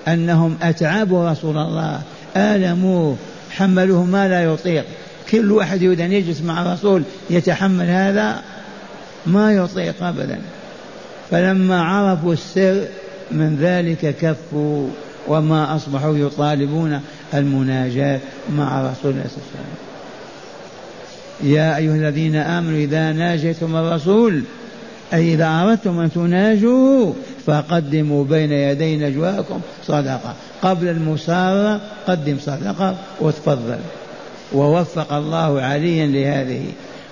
أنهم 0.07 0.57
أتعبوا 0.61 1.31
رسول 1.31 1.57
الله 1.57 2.01
آلموه 2.37 3.15
حملوه 3.51 4.05
ما 4.05 4.27
لا 4.27 4.43
يطيق. 4.43 4.85
كل 5.31 5.51
واحد 5.51 5.81
يريد 5.81 6.01
أن 6.01 6.11
يجلس 6.11 6.41
مع 6.41 6.61
الرسول 6.61 7.03
يتحمل 7.29 7.89
هذا؟ 7.89 8.41
ما 9.25 9.53
يطيق 9.53 10.03
أبدا. 10.03 10.39
فلما 11.31 11.81
عرفوا 11.81 12.33
السر 12.33 12.81
من 13.31 13.57
ذلك 13.61 14.15
كفوا 14.21 14.87
وما 15.27 15.75
أصبحوا 15.75 16.17
يطالبون 16.17 17.01
المناجاة 17.33 18.19
مع 18.49 18.81
رسول 18.81 19.11
الله 19.11 19.23
صلى 19.23 19.37
الله 19.37 19.51
عليه 19.55 19.71
وسلم. 19.71 19.91
يا 21.53 21.77
أيها 21.77 21.95
الذين 21.95 22.35
آمنوا 22.35 22.77
إذا 22.77 23.11
ناجيتم 23.11 23.75
الرسول 23.75 24.43
أي 25.13 25.33
إذا 25.33 25.61
أردتم 25.63 25.99
أن 25.99 26.11
تناجوا 26.11 27.13
فقدموا 27.45 28.23
بين 28.23 28.51
يدي 28.51 28.97
نجواكم 28.97 29.61
صدقة. 29.87 30.35
قبل 30.61 30.87
المسارة 30.87 31.81
قدم 32.07 32.37
صدقة 32.39 32.95
وتفضل. 33.19 33.79
ووفق 34.53 35.13
الله 35.13 35.61
عليا 35.61 36.05
لهذه. 36.05 36.65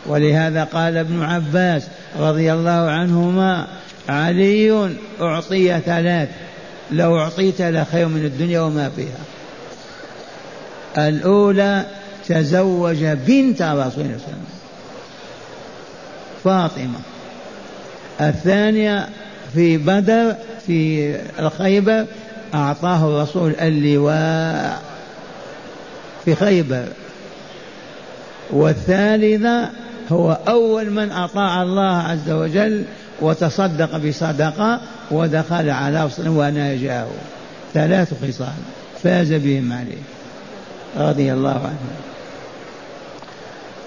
ولهذا 0.07 0.63
قال 0.63 0.97
ابن 0.97 1.21
عباس 1.21 1.87
رضي 2.19 2.53
الله 2.53 2.89
عنهما 2.89 3.67
علي 4.09 4.95
أعطي 5.21 5.79
ثلاث. 5.79 6.29
لو 6.91 7.19
أعطيت 7.19 7.61
لخير 7.61 8.07
من 8.07 8.25
الدنيا 8.25 8.59
وما 8.61 8.89
فيها. 8.89 9.23
الأولى 11.07 11.85
تزوج 12.27 13.05
بنت 13.05 13.61
رسول 13.61 13.71
الله 13.71 13.89
صلى 13.89 14.01
الله 14.01 14.03
عليه 14.03 14.15
وسلم. 14.15 14.45
فاطمة. 16.43 16.99
الثانية 18.21 19.09
في 19.53 19.77
بدر 19.77 20.35
في 20.67 21.15
الخيبر 21.39 22.05
أعطاه 22.53 23.07
الرسول 23.07 23.55
اللواء. 23.61 24.81
في 26.25 26.35
خيبر. 26.35 26.85
والثالثة 28.49 29.69
هو 30.11 30.37
أول 30.47 30.89
من 30.89 31.11
أطاع 31.11 31.63
الله 31.63 31.95
عز 31.97 32.29
وجل 32.29 32.83
وتصدق 33.21 33.97
بصدقة 33.97 34.81
ودخل 35.11 35.69
على 35.69 36.05
رسول 36.05 36.27
وناجاه 36.27 37.07
ثلاث 37.73 38.13
خصال. 38.13 38.53
فاز 39.03 39.33
بهم 39.33 39.73
عليه. 39.73 40.03
رضي 40.97 41.33
الله 41.33 41.49
عنه. 41.49 41.89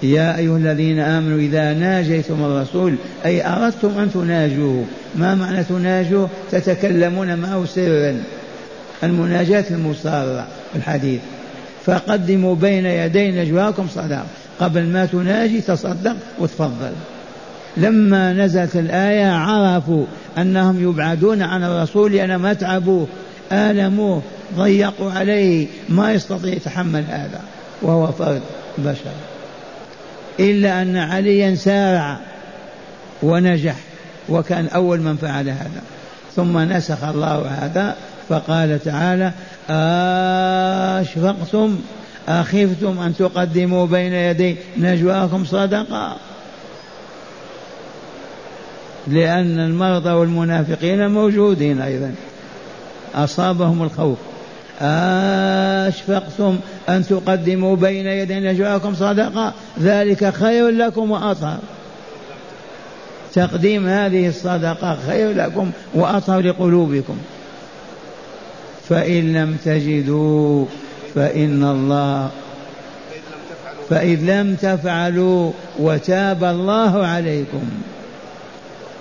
يا 0.03 0.37
أيها 0.37 0.57
الذين 0.57 0.99
آمنوا 0.99 1.39
إذا 1.39 1.73
ناجيتم 1.73 2.45
الرسول 2.45 2.95
أي 3.25 3.47
أردتم 3.47 3.99
أن 3.99 4.11
تناجوه. 4.13 4.85
ما 5.15 5.35
معنى 5.35 5.63
تناجوه؟ 5.63 6.29
تتكلمون 6.51 7.37
معه 7.37 7.65
سرا. 7.65 8.23
المناجاة 9.03 9.65
المصارة 9.71 10.47
الحديث. 10.75 11.21
فقدموا 11.85 12.55
بين 12.55 12.85
يدي 12.85 13.31
نجواكم 13.31 13.87
صدقة 13.95 14.25
قبل 14.59 14.83
ما 14.83 15.05
تناجي 15.05 15.61
تصدق 15.61 16.15
وتفضل. 16.39 16.91
لما 17.77 18.33
نزلت 18.33 18.75
الآية 18.75 19.31
عرفوا 19.31 20.05
أنهم 20.37 20.89
يبعدون 20.89 21.41
عن 21.41 21.63
الرسول 21.63 22.13
لأنهم 22.13 22.45
أتعبوه 22.45 23.07
آلموه 23.51 24.21
ضيقوا 24.57 25.11
عليه. 25.11 25.67
ما 25.89 26.11
يستطيع 26.11 26.53
يتحمل 26.53 27.03
هذا. 27.09 27.41
وهو 27.81 28.07
فرد 28.07 28.41
بشر. 28.77 29.11
إلا 30.39 30.81
أن 30.81 30.97
عليا 30.97 31.55
سارع 31.55 32.17
ونجح 33.23 33.75
وكان 34.29 34.67
أول 34.67 35.01
من 35.01 35.15
فعل 35.15 35.49
هذا. 35.49 35.81
ثم 36.35 36.57
نسخ 36.57 37.03
الله 37.03 37.47
هذا 37.47 37.95
فقال 38.29 38.79
تعالى 38.83 39.31
أشفقتم 41.01 41.79
أخفتم 42.27 42.99
أن 42.99 43.15
تقدموا 43.19 43.85
بين 43.87 44.13
يدي 44.13 44.55
نجواكم 44.77 45.45
صدقة. 45.45 46.15
لأن 49.07 49.59
المرضى 49.59 50.09
والمنافقين 50.09 51.11
موجودين 51.11 51.81
أيضا. 51.81 52.15
أصابهم 53.15 53.83
الخوف. 53.83 54.17
أشفقتم 55.87 56.59
أن 56.89 57.05
تقدموا 57.07 57.75
بين 57.75 58.07
يدي 58.07 58.39
نجواكم 58.39 58.95
صدقة. 58.95 59.53
ذلك 59.81 60.33
خير 60.33 60.69
لكم 60.69 61.11
وأطهر. 61.11 61.59
تقديم 63.33 63.87
هذه 63.87 64.27
الصدقة 64.27 64.97
خير 65.07 65.31
لكم 65.31 65.71
وأطهر 65.93 66.41
لقلوبكم. 66.41 67.17
فإن 68.89 69.33
لم 69.33 69.57
تجدوا 69.65 70.65
فإن 71.15 71.63
الله 71.63 72.29
فإذ 73.89 74.19
لم 74.19 74.55
تفعلوا 74.55 75.51
وتاب 75.79 76.43
الله 76.43 77.05
عليكم. 77.05 77.69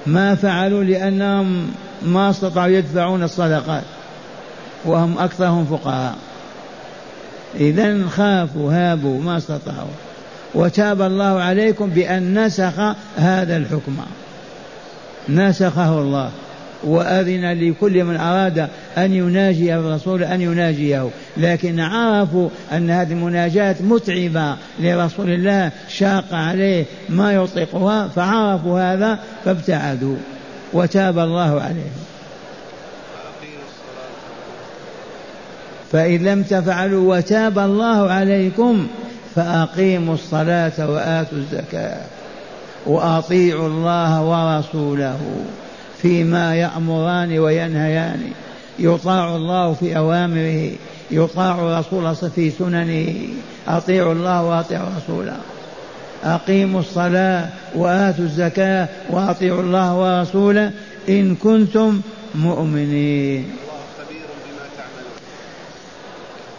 ما 0.07 0.35
فعلوا 0.35 0.85
لأنهم 0.85 1.73
ما 2.03 2.31
استطاعوا 2.31 2.69
يدفعون 2.69 3.23
الصدقات 3.23 3.83
وهم 4.85 5.19
أكثرهم 5.19 5.65
فقراء 5.65 6.15
إذا 7.55 8.09
خافوا 8.09 8.73
هابوا 8.73 9.23
ما 9.23 9.37
استطاعوا. 9.37 9.89
وتاب 10.55 11.03
الله 11.03 11.41
عليكم 11.41 11.91
بأن 11.91 12.45
نسخ 12.45 12.95
هذا 13.17 13.57
الحكم. 13.57 13.97
نسخه 15.29 15.99
الله. 15.99 16.31
وأذن 16.85 17.53
لكل 17.53 18.05
من 18.05 18.17
أراد 18.17 18.69
أن 18.99 19.13
يناجي 19.13 19.75
الرسول 19.75 20.25
أن 20.25 20.41
يناجيه. 20.41 21.09
لكن 21.37 21.81
عرفوا 21.81 22.49
أن 22.73 22.91
هذه 22.91 23.13
المناجاة 23.13 23.77
متعبة 23.81 24.57
لرسول 24.81 25.31
الله 25.31 25.71
شاق 25.89 26.25
عليه 26.33 26.85
ما 27.09 27.33
يطيقها 27.33 28.09
فعرفوا 28.09 28.81
هذا 28.81 29.19
فابتعدوا. 29.45 30.17
وتاب 30.73 31.19
الله 31.19 31.61
عليهم. 31.61 32.03
فإن 35.93 36.25
لم 36.25 36.43
تفعلوا 36.43 37.17
وتاب 37.17 37.59
الله 37.59 38.11
عليكم 38.11 38.87
فأقيموا 39.35 40.15
الصلاة 40.15 40.91
وآتوا 40.91 41.39
الزكاة 41.39 42.01
وأطيعوا 42.87 43.69
الله 43.69 44.23
ورسوله. 44.23 45.19
فيما 46.03 46.57
يأمران 46.57 47.39
وينهيان. 47.39 48.33
يطاع 48.79 49.37
الله 49.37 49.75
في 49.75 49.97
أوامره 49.97 50.71
يطاع 51.11 51.79
رسول 51.81 52.17
في 52.17 52.51
سننه. 52.51 53.15
أطيعوا 53.69 54.13
الله 54.13 54.45
وأطيعوا 54.45 54.89
رسوله. 54.97 55.37
أقيموا 56.25 56.81
الصلاة 56.81 57.49
وآتوا 57.75 58.25
الزكاة 58.25 58.89
وأطيعوا 59.11 59.63
الله 59.63 59.97
ورسوله 59.97 60.71
إن 61.09 61.35
كنتم 61.35 62.01
مؤمنين. 62.35 63.51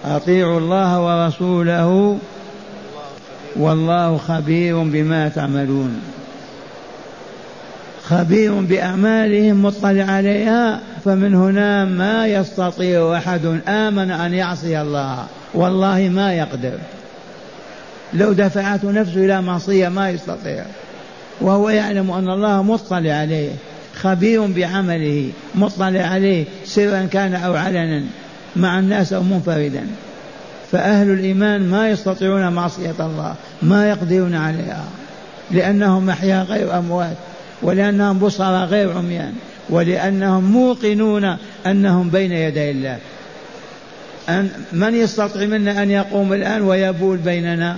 أطيعوا 0.05 0.59
الله 0.59 1.01
ورسوله 1.01 2.17
والله 3.55 4.17
خبير 4.17 4.83
بما 4.83 5.29
تعملون. 5.29 6.01
خبير 8.03 8.53
بأعمالهم 8.53 9.65
مطلع 9.65 10.03
عليها 10.03 10.79
فمن 11.05 11.35
هنا 11.35 11.85
ما 11.85 12.27
يستطيع 12.27 13.17
أحد 13.17 13.59
آمن 13.67 14.11
أن 14.11 14.33
يعصي 14.33 14.81
الله. 14.81 15.25
والله 15.53 16.09
ما 16.09 16.33
يقدر. 16.33 16.77
لو 18.13 18.33
دفعته 18.33 18.91
نفسه 18.91 19.25
إلى 19.25 19.41
معصية 19.41 19.89
ما 19.89 20.09
يستطيع. 20.09 20.65
وهو 21.41 21.69
يعلم 21.69 22.11
أن 22.11 22.29
الله 22.29 22.63
مطلع 22.63 23.13
عليه 23.13 23.49
خبير 23.95 24.45
بعمله 24.45 25.31
مطلع 25.55 26.01
عليه 26.01 26.45
سرا 26.65 27.05
كان 27.11 27.35
أو 27.35 27.55
علنا 27.55 28.03
مع 28.55 28.79
الناس 28.79 29.13
أو 29.13 29.23
منفردا. 29.23 29.87
فأهل 30.71 31.09
الإيمان 31.09 31.69
ما 31.69 31.89
يستطيعون 31.89 32.53
معصية 32.53 32.95
الله 32.99 33.35
ما 33.61 33.89
يقدرون 33.89 34.35
عليها 34.35 34.85
لأنهم 35.51 36.09
أحياء 36.09 36.45
غير 36.45 36.77
أموات. 36.77 37.17
ولأنهم 37.63 38.19
بصر 38.19 38.65
غير 38.65 38.97
عميان 38.97 39.33
ولأنهم 39.69 40.43
موقنون 40.43 41.37
أنهم 41.65 42.09
بين 42.09 42.31
يدي 42.31 42.71
الله. 42.71 42.97
أن 44.29 44.49
من 44.73 44.95
يستطيع 44.95 45.45
منا 45.45 45.83
أن 45.83 45.91
يقوم 45.91 46.33
الآن 46.33 46.61
ويبول 46.61 47.17
بيننا؟ 47.17 47.77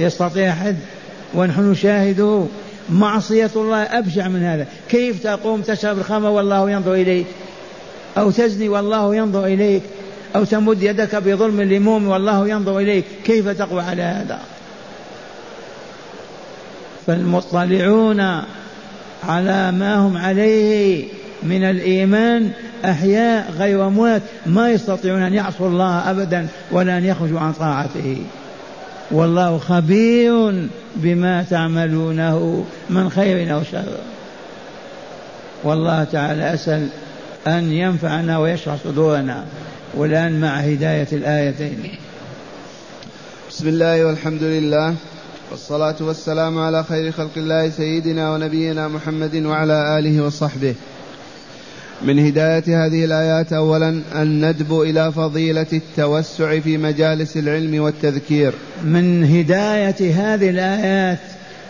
يستطيع 0.00 0.50
أحد؟ 0.50 0.76
ونحن 1.34 1.70
نشاهده 1.70 2.46
معصية 2.90 3.50
الله 3.56 3.82
أبشع 3.82 4.28
من 4.28 4.42
هذا. 4.42 4.66
كيف 4.88 5.22
تقوم 5.22 5.60
تشرب 5.60 5.98
الخمر 5.98 6.28
والله 6.28 6.70
ينظر 6.70 6.94
إليك؟ 6.94 7.26
أو 8.18 8.30
تزني 8.30 8.68
والله 8.68 9.16
ينظر 9.16 9.46
إليك؟ 9.46 9.82
أو 10.36 10.44
تمد 10.44 10.82
يدك 10.82 11.14
بظلم 11.14 11.60
لمؤمن 11.60 12.06
والله 12.06 12.48
ينظر 12.48 12.78
إليك؟ 12.78 13.04
كيف 13.24 13.48
تقوى 13.48 13.82
على 13.82 14.02
هذا؟ 14.02 14.40
فالمطلعون 17.06 18.20
على 19.24 19.72
ما 19.72 19.96
هم 19.96 20.16
عليه 20.16 21.04
من 21.42 21.64
الإيمان 21.64 22.50
أحياء 22.84 23.50
غير 23.58 23.86
أموات 23.86 24.22
ما 24.46 24.70
يستطيعون 24.70 25.22
أن 25.22 25.34
يعصوا 25.34 25.68
الله 25.68 26.10
أبدا 26.10 26.46
ولا 26.70 26.98
أن 26.98 27.04
يخرجوا 27.04 27.40
عن 27.40 27.52
طاعته. 27.52 28.16
والله 29.10 29.58
خبير 29.58 30.68
بما 30.96 31.44
تعملونه 31.50 32.64
من 32.90 33.10
خير 33.10 33.54
أو 33.54 33.62
شر. 33.62 33.98
والله 35.64 36.04
تعالى 36.04 36.54
أسأل 36.54 36.88
أن 37.46 37.72
ينفعنا 37.72 38.38
ويشرح 38.38 38.76
صدورنا. 38.84 39.44
والآن 39.94 40.40
مع 40.40 40.56
هداية 40.56 41.08
الآيتين. 41.12 41.78
بسم 43.50 43.68
الله 43.68 44.06
والحمد 44.06 44.42
لله. 44.42 44.94
والصلاة 45.50 45.96
والسلام 46.00 46.58
على 46.58 46.84
خير 46.84 47.12
خلق 47.12 47.30
الله 47.36 47.70
سيدنا 47.70 48.30
ونبينا 48.30 48.88
محمد 48.88 49.36
وعلى 49.36 49.98
آله 49.98 50.22
وصحبه. 50.22 50.74
من 52.02 52.18
هداية 52.18 52.86
هذه 52.86 53.04
الآيات 53.04 53.52
أولا 53.52 54.02
الندب 54.14 54.80
إلى 54.80 55.12
فضيلة 55.12 55.66
التوسع 55.72 56.60
في 56.60 56.78
مجالس 56.78 57.36
العلم 57.36 57.82
والتذكير. 57.82 58.52
من 58.84 59.24
هداية 59.24 60.14
هذه 60.14 60.50
الآيات 60.50 61.18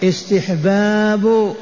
استحباب 0.04 1.54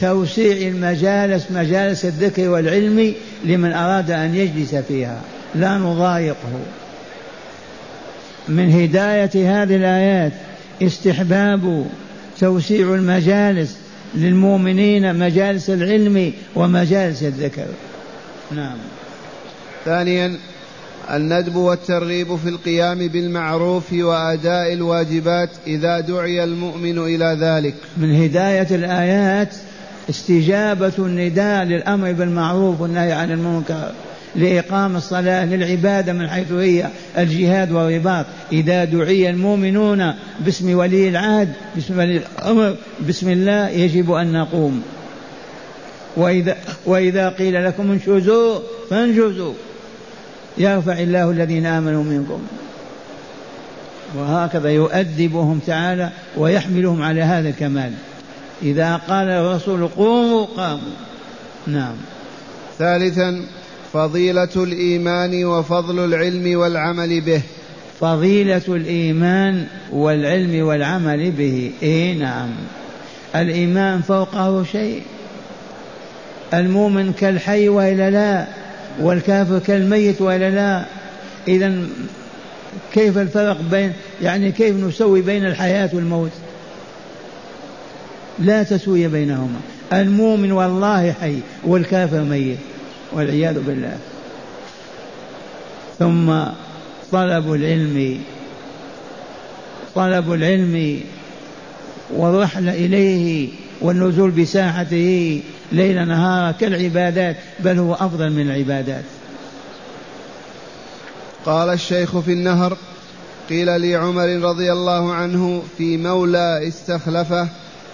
توسيع 0.00 0.68
المجالس 0.68 1.50
مجالس 1.50 2.04
الذكر 2.04 2.48
والعلم 2.48 3.14
لمن 3.44 3.72
أراد 3.72 4.10
أن 4.10 4.34
يجلس 4.34 4.74
فيها. 4.74 5.20
لا 5.54 5.78
نضايقه. 5.78 6.60
من 8.48 8.72
هداية 8.72 9.62
هذه 9.62 9.76
الآيات 9.76 10.32
استحباب 10.82 11.86
توسيع 12.40 12.94
المجالس 12.94 13.76
للمؤمنين 14.14 15.18
مجالس 15.18 15.70
العلم 15.70 16.32
ومجالس 16.54 17.22
الذكر. 17.22 17.66
نعم. 18.56 18.76
ثانيا 19.84 20.36
الندب 21.10 21.56
والترغيب 21.56 22.36
في 22.36 22.48
القيام 22.48 22.98
بالمعروف 23.08 23.92
وأداء 23.92 24.72
الواجبات 24.72 25.50
إذا 25.66 26.00
دعي 26.00 26.44
المؤمن 26.44 26.98
إلى 26.98 27.38
ذلك. 27.40 27.74
من 27.96 28.22
هداية 28.22 28.66
الآيات 28.70 29.54
استجابة 30.10 30.92
النداء 30.98 31.64
للأمر 31.64 32.12
بالمعروف 32.12 32.80
والنهي 32.80 33.12
عن 33.12 33.30
المنكر. 33.30 33.92
لإقام 34.36 34.96
الصلاة 34.96 35.44
للعبادة 35.44 36.12
من 36.12 36.28
حيث 36.28 36.52
هي 36.52 36.86
الجهاد 37.18 37.72
والرباط. 37.72 38.26
إذا 38.52 38.84
دعي 38.84 39.30
المؤمنون 39.30 40.14
باسم 40.40 40.78
ولي 40.78 41.08
العهد 41.08 41.52
باسم 41.74 41.98
ولي 41.98 42.16
الأمر 42.16 42.76
بسم 43.08 43.30
الله 43.30 43.68
يجب 43.68 44.12
أن 44.12 44.32
نقوم. 44.32 44.82
وإذا, 46.16 46.56
وإذا 46.86 47.28
قيل 47.28 47.64
لكم 47.64 47.90
انشزوا 47.90 48.58
فانجزوا 48.90 49.54
يرفع 50.58 50.98
الله 50.98 51.30
الذين 51.30 51.66
آمنوا 51.66 52.04
منكم. 52.04 52.42
وهكذا 54.16 54.70
يؤدبهم 54.70 55.60
تعالى 55.66 56.10
ويحملهم 56.36 57.02
على 57.02 57.22
هذا 57.22 57.48
الكمال. 57.48 57.92
إذا 58.62 58.96
قال 58.96 59.28
الرسول 59.28 59.88
قوموا 59.88 60.46
قاموا. 60.46 60.96
نعم. 61.66 61.94
ثالثا 62.78 63.42
فضيلة 63.92 64.48
الإيمان 64.56 65.44
وفضل 65.44 66.04
العلم 66.04 66.58
والعمل 66.58 67.20
به. 67.20 67.42
فضيلة 68.00 68.62
الإيمان 68.68 69.66
والعلم 69.92 70.66
والعمل 70.66 71.30
به. 71.30 71.72
إيه 71.82 72.14
نعم. 72.14 72.50
الإيمان 73.36 74.00
فوقه 74.00 74.64
شيء. 74.64 75.02
المؤمن 76.54 77.12
كالحي 77.12 77.68
وإلا 77.68 78.10
لا 78.10 78.46
والكافر 79.00 79.58
كالميت 79.58 80.20
وإلا 80.20 80.50
لا. 80.50 80.84
إذا 81.48 81.74
كيف 82.92 83.18
الفرق 83.18 83.60
بين 83.70 83.92
يعني 84.22 84.52
كيف 84.52 84.76
نسوي 84.76 85.20
بين 85.20 85.46
الحياة 85.46 85.90
والموت؟ 85.92 86.32
لا 88.38 88.62
تسوية 88.62 89.08
بينهما. 89.08 89.60
المؤمن 89.92 90.52
والله 90.52 91.12
حي 91.12 91.38
والكافر 91.64 92.20
ميت. 92.20 92.58
والعياذ 93.12 93.60
بالله. 93.60 93.98
ثم 95.98 96.32
طلب 97.12 97.52
العلم 97.52 98.20
طلب 99.94 100.32
العلم 100.32 101.00
والرحل 102.10 102.68
إليه 102.68 103.48
والنزول 103.80 104.30
بساحته 104.30 105.42
ليل 105.72 106.08
نهار 106.08 106.52
كالعبادات 106.52 107.36
بل 107.60 107.78
هو 107.78 107.94
أفضل 107.94 108.32
من 108.32 108.50
العبادات. 108.50 109.04
قال 111.46 111.68
الشيخ 111.68 112.18
في 112.18 112.32
النهر 112.32 112.76
قيل 113.50 113.80
لعمر 113.80 114.28
رضي 114.28 114.72
الله 114.72 115.12
عنه 115.12 115.62
في 115.78 115.96
مولى 115.96 116.68
استخلفه 116.68 117.48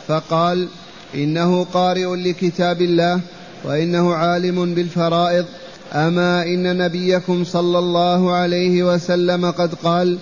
فقال 0.09 0.69
إنه 1.15 1.65
قارئ 1.65 2.17
لكتاب 2.17 2.83
الله 2.83 3.21
وإنه 3.65 4.15
عالم 4.15 4.75
بالفرائض. 4.75 5.45
أما 5.93 6.43
إن 6.43 6.79
نبيكم 6.79 7.45
صلى 7.45 7.79
الله 7.79 8.33
عليه 8.33 8.83
وسلم 8.83 9.51
قد 9.51 9.75
قال 9.75 10.19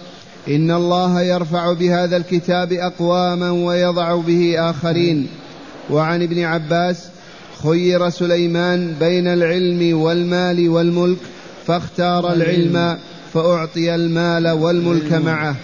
إن 0.49 0.71
الله 0.71 1.23
يرفع 1.23 1.73
بهذا 1.73 2.17
الكتاب 2.17 2.73
أقواما 2.73 3.51
ويضع 3.51 4.17
به 4.17 4.71
آخرين. 4.71 5.29
وعن 5.91 6.23
ابن 6.23 6.45
عباس 6.45 7.09
خير 7.63 8.11
سليمان 8.11 8.95
بين 9.01 9.27
العلم 9.27 10.01
والمال 10.01 10.69
والملك 10.69 11.19
فاختار 11.67 12.33
العلم 12.33 12.99
فأعطي 13.35 13.95
المال 13.95 14.49
والملك 14.49 15.13
معه. 15.13 15.57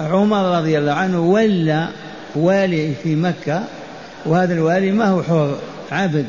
عمر 0.00 0.58
رضي 0.58 0.78
الله 0.78 0.92
عنه 0.92 1.20
ولى 1.20 1.88
والي 2.36 2.94
في 3.02 3.16
مكة 3.16 3.62
وهذا 4.26 4.54
الوالي 4.54 4.92
ما 4.92 5.08
هو 5.08 5.22
حر. 5.22 5.56
عبد 5.92 6.26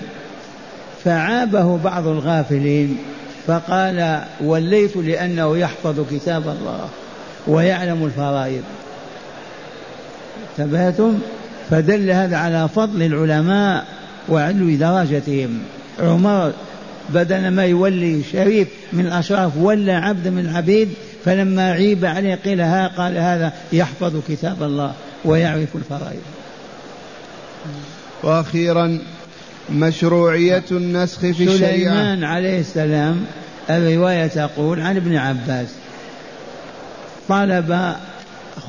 فعابه 1.04 1.78
بعض 1.78 2.08
الغافلين 2.08 2.97
فقال 3.47 4.23
وليت 4.41 4.97
لأنه 4.97 5.58
يحفظ 5.58 5.99
كتاب 6.12 6.47
الله 6.47 6.89
ويعلم 7.47 8.06
الفرائض. 8.06 8.63
انتبهتم؟ 10.60 11.19
فدل 11.69 12.10
هذا 12.10 12.38
على 12.38 12.69
فضل 12.76 13.04
العلماء 13.04 13.86
وعلو 14.30 14.76
درجتهم. 14.76 15.60
عمر 15.99 16.54
بدل 17.10 17.47
ما 17.47 17.65
يولي 17.65 18.21
شريف 18.32 18.67
من 18.93 19.06
الأشراف 19.06 19.58
ولا 19.58 19.97
عبد 19.97 20.28
من 20.28 20.39
العبيد 20.39 20.89
فلما 21.26 21.71
عيب 21.71 22.06
عليه 22.06 22.36
قيل 22.36 22.62
ها 22.62 22.88
قال 22.88 23.17
هذا 23.17 23.54
يحفظ 23.73 24.13
كتاب 24.28 24.63
الله 24.63 24.93
ويعرف 25.26 25.76
الفرائض. 25.76 26.21
وأخيرا 28.23 28.99
مشروعية 29.69 30.63
النسخ 30.71 31.19
في 31.19 31.30
الشريعة. 31.30 31.58
سليمان 31.58 32.23
عليه 32.23 32.60
السلام 32.60 33.26
الرواية 33.69 34.28
تقول 34.28 34.82
عن 34.82 34.95
ابن 34.95 35.15
عباس 35.15 35.67
طلب 37.30 37.95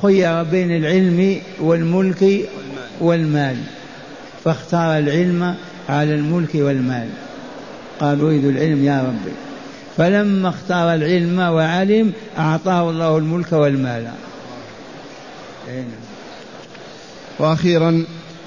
خير 0.02 0.42
بين 0.42 0.76
العلم 0.76 1.40
والملك 1.61 2.48
والمال 3.00 3.57
فاختار 4.44 4.98
العلم 4.98 5.54
على 5.88 6.14
الملك 6.14 6.54
والمال. 6.54 7.09
قال 8.00 8.20
أريد 8.20 8.44
العلم 8.44 8.85
يا 8.85 9.02
ربي. 9.02 9.35
فلما 9.96 10.48
اختار 10.48 10.94
العلم 10.94 11.38
وعلم 11.38 12.12
أعطاه 12.38 12.90
الله 12.90 13.18
الملك 13.18 13.52
والمال. 13.52 14.02
نعم. 15.66 15.85
وأخيرا 17.38 18.04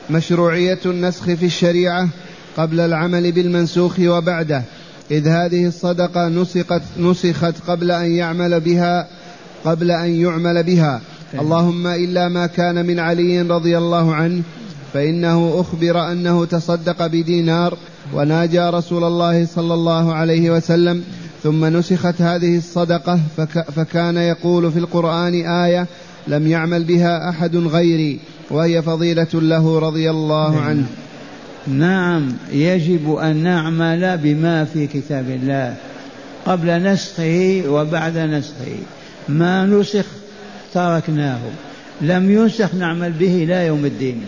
مشروعية 0.09 0.79
النسخ 0.85 1.23
في 1.23 1.45
الشريعة. 1.45 2.09
قبل 2.57 2.79
العمل 2.79 3.31
بالمنسوخ 3.31 3.99
وبعده 3.99 4.63
إذ 5.11 5.27
هذه 5.27 5.67
الصدقة 5.67 6.27
نسخت 6.27 6.81
نسخت 6.99 7.55
قبل 7.67 7.91
أن 7.91 8.11
يعمل 8.11 8.59
بها 8.59 9.07
قبل 9.65 9.91
أن 9.91 10.09
يعمل 10.09 10.63
بها 10.63 11.01
إيه. 11.33 11.41
اللهم 11.41 11.87
إلا 11.87 12.29
ما 12.29 12.47
كان 12.47 12.85
من 12.85 12.99
علي 12.99 13.41
رضي 13.41 13.77
الله 13.77 14.15
عنه 14.15 14.41
فإنه 14.93 15.53
أخبر 15.59 16.11
أنه 16.11 16.45
تصدق 16.45 17.07
بدينار 17.07 17.77
وناجى 18.13 18.59
رسول 18.59 19.03
الله 19.03 19.45
صلى 19.45 19.73
الله 19.73 20.13
عليه 20.13 20.51
وسلم 20.51 21.03
ثم 21.43 21.65
نسخت 21.65 22.21
هذه 22.21 22.57
الصدقة 22.57 23.19
فك 23.37 23.65
فكان 23.75 24.17
يقول 24.17 24.71
في 24.71 24.79
القرآن 24.79 25.33
آية 25.47 25.87
لم 26.27 26.47
يعمل 26.47 26.83
بها 26.83 27.29
أحد 27.29 27.55
غيري 27.55 28.19
وهي 28.51 28.81
فضيلة 28.81 29.27
له 29.33 29.79
رضي 29.79 30.09
الله 30.09 30.51
نعم. 30.51 30.63
عنه 30.63 30.85
نعم 31.69 32.33
يجب 32.51 33.15
أن 33.15 33.37
نعمل 33.37 34.17
بما 34.17 34.65
في 34.65 34.87
كتاب 34.87 35.29
الله 35.29 35.75
قبل 36.45 36.83
نسخه 36.83 37.63
وبعد 37.67 38.17
نسخه. 38.17 38.77
ما 39.29 39.65
نسخ 39.65 40.05
تركناه. 40.73 41.39
لم 42.01 42.31
ينسخ 42.31 42.75
نعمل 42.75 43.11
به 43.11 43.45
لا 43.49 43.67
يوم 43.67 43.85
الدين. 43.85 44.21